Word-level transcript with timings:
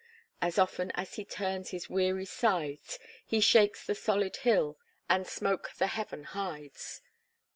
As 0.41 0.57
often 0.57 0.89
as 0.95 1.13
he 1.13 1.23
turns 1.23 1.69
his 1.69 1.87
weary 1.87 2.25
sides, 2.25 2.97
He 3.23 3.39
shakes 3.39 3.85
the 3.85 3.93
solid 3.93 4.37
hill, 4.37 4.79
and 5.07 5.27
smoke 5.27 5.73
the 5.77 5.85
heaven 5.85 6.23
hides." 6.23 7.03